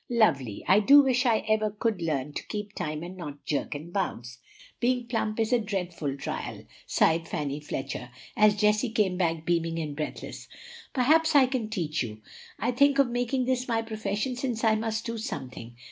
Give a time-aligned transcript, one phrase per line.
[0.09, 0.65] "Lovely!
[0.67, 4.39] I do wish I ever could learn to keep time and not jerk and bounce.
[4.79, 9.95] Being plump is a dreadful trial," sighed Fanny Fletcher, as Jessie came back beaming and
[9.95, 10.47] breathless.
[10.91, 12.19] "Perhaps I can teach you.
[12.57, 15.75] I think of making this my profession since I must do something.